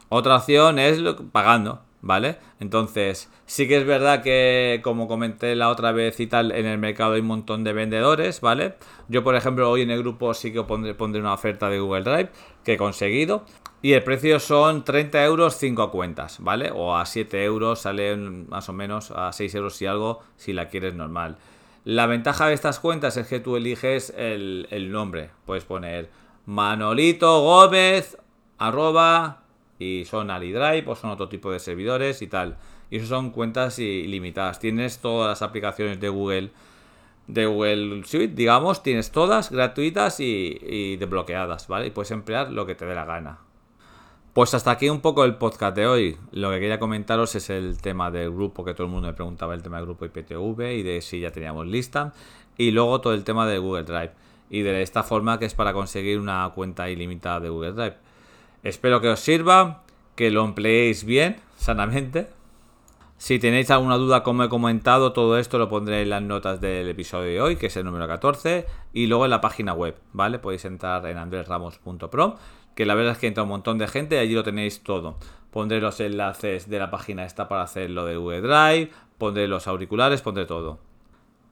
Otra 0.08 0.36
opción 0.36 0.78
es 0.78 0.98
pagando, 1.30 1.82
¿vale? 2.00 2.38
Entonces, 2.58 3.30
sí 3.44 3.68
que 3.68 3.76
es 3.76 3.84
verdad 3.84 4.22
que, 4.22 4.80
como 4.82 5.08
comenté 5.08 5.54
la 5.54 5.68
otra 5.68 5.92
vez 5.92 6.20
y 6.20 6.26
tal, 6.26 6.52
en 6.52 6.64
el 6.64 6.78
mercado 6.78 7.12
hay 7.12 7.20
un 7.20 7.26
montón 7.26 7.64
de 7.64 7.74
vendedores, 7.74 8.40
¿vale? 8.40 8.76
Yo, 9.08 9.24
por 9.24 9.36
ejemplo, 9.36 9.70
hoy 9.70 9.82
en 9.82 9.90
el 9.90 9.98
grupo 9.98 10.32
sí 10.32 10.54
que 10.54 10.62
pondré, 10.62 10.94
pondré 10.94 11.20
una 11.20 11.34
oferta 11.34 11.68
de 11.68 11.80
Google 11.80 12.04
Drive 12.04 12.30
que 12.64 12.72
he 12.72 12.76
conseguido. 12.78 13.44
Y 13.82 13.92
el 13.92 14.02
precio 14.02 14.40
son 14.40 14.82
30 14.82 15.22
euros 15.26 15.54
5 15.56 15.90
cuentas, 15.90 16.38
¿vale? 16.40 16.70
O 16.74 16.96
a 16.96 17.04
7 17.04 17.44
euros 17.44 17.82
sale 17.82 18.16
más 18.16 18.70
o 18.70 18.72
menos 18.72 19.10
a 19.10 19.34
6 19.34 19.54
euros 19.54 19.82
y 19.82 19.86
algo 19.86 20.20
si 20.38 20.54
la 20.54 20.70
quieres 20.70 20.94
normal. 20.94 21.36
La 21.84 22.06
ventaja 22.06 22.46
de 22.46 22.54
estas 22.54 22.80
cuentas 22.80 23.18
es 23.18 23.26
que 23.26 23.38
tú 23.38 23.56
eliges 23.56 24.14
el, 24.16 24.66
el 24.70 24.90
nombre. 24.90 25.28
Puedes 25.44 25.64
poner 25.64 26.08
Manolito 26.48 27.42
Gómez, 27.42 28.16
arroba, 28.56 29.42
y 29.78 30.06
son 30.06 30.30
AliDrive 30.30 30.84
o 30.86 30.96
son 30.96 31.10
otro 31.10 31.28
tipo 31.28 31.52
de 31.52 31.58
servidores 31.58 32.22
y 32.22 32.26
tal. 32.26 32.56
Y 32.88 32.96
eso 32.96 33.06
son 33.06 33.32
cuentas 33.32 33.78
ilimitadas. 33.78 34.58
Tienes 34.58 35.00
todas 35.00 35.28
las 35.28 35.42
aplicaciones 35.42 36.00
de 36.00 36.08
Google, 36.08 36.50
de 37.26 37.44
Google 37.44 38.02
Suite, 38.06 38.34
digamos, 38.34 38.82
tienes 38.82 39.12
todas 39.12 39.50
gratuitas 39.50 40.20
y, 40.20 40.96
desbloqueadas, 40.96 41.68
¿vale? 41.68 41.88
Y 41.88 41.90
puedes 41.90 42.12
emplear 42.12 42.50
lo 42.50 42.64
que 42.64 42.74
te 42.74 42.86
dé 42.86 42.94
la 42.94 43.04
gana. 43.04 43.40
Pues 44.32 44.54
hasta 44.54 44.70
aquí 44.70 44.88
un 44.88 45.02
poco 45.02 45.26
el 45.26 45.34
podcast 45.34 45.76
de 45.76 45.86
hoy. 45.86 46.16
Lo 46.32 46.48
que 46.50 46.60
quería 46.60 46.78
comentaros 46.78 47.34
es 47.34 47.50
el 47.50 47.78
tema 47.82 48.10
del 48.10 48.30
grupo, 48.30 48.64
que 48.64 48.72
todo 48.72 48.86
el 48.86 48.92
mundo 48.94 49.08
me 49.08 49.12
preguntaba 49.12 49.52
el 49.52 49.62
tema 49.62 49.76
del 49.76 49.84
grupo 49.84 50.06
IPTV 50.06 50.78
y 50.78 50.82
de 50.82 51.02
si 51.02 51.20
ya 51.20 51.30
teníamos 51.30 51.66
lista. 51.66 52.14
Y 52.56 52.70
luego 52.70 53.02
todo 53.02 53.12
el 53.12 53.22
tema 53.22 53.46
de 53.46 53.58
Google 53.58 53.82
Drive 53.82 54.12
y 54.50 54.62
de 54.62 54.82
esta 54.82 55.02
forma 55.02 55.38
que 55.38 55.44
es 55.44 55.54
para 55.54 55.72
conseguir 55.72 56.18
una 56.18 56.50
cuenta 56.54 56.90
ilimitada 56.90 57.40
de 57.40 57.48
Google 57.48 57.72
Drive. 57.72 57.96
Espero 58.62 59.00
que 59.00 59.08
os 59.08 59.20
sirva, 59.20 59.82
que 60.16 60.30
lo 60.30 60.44
empleéis 60.44 61.04
bien, 61.04 61.36
sanamente. 61.56 62.28
Si 63.18 63.40
tenéis 63.40 63.70
alguna 63.70 63.96
duda, 63.96 64.22
como 64.22 64.44
he 64.44 64.48
comentado, 64.48 65.12
todo 65.12 65.38
esto 65.38 65.58
lo 65.58 65.68
pondré 65.68 66.02
en 66.02 66.10
las 66.10 66.22
notas 66.22 66.60
del 66.60 66.88
episodio 66.88 67.30
de 67.30 67.40
hoy, 67.40 67.56
que 67.56 67.66
es 67.66 67.76
el 67.76 67.84
número 67.84 68.06
14, 68.06 68.64
y 68.92 69.08
luego 69.08 69.24
en 69.24 69.32
la 69.32 69.40
página 69.40 69.72
web, 69.72 69.96
¿vale? 70.12 70.38
Podéis 70.38 70.64
entrar 70.64 71.04
en 71.06 71.18
andresramos.pro, 71.18 72.36
que 72.76 72.86
la 72.86 72.94
verdad 72.94 73.12
es 73.12 73.18
que 73.18 73.26
entra 73.26 73.42
un 73.42 73.48
montón 73.48 73.76
de 73.78 73.88
gente 73.88 74.14
y 74.14 74.18
allí 74.18 74.34
lo 74.34 74.44
tenéis 74.44 74.84
todo. 74.84 75.18
Pondré 75.50 75.80
los 75.80 75.98
enlaces 75.98 76.70
de 76.70 76.78
la 76.78 76.92
página 76.92 77.24
esta 77.24 77.48
para 77.48 77.62
hacer 77.62 77.90
lo 77.90 78.04
de 78.04 78.16
Google 78.16 78.42
Drive, 78.42 78.90
pondré 79.18 79.48
los 79.48 79.66
auriculares, 79.66 80.22
pondré 80.22 80.46
todo. 80.46 80.78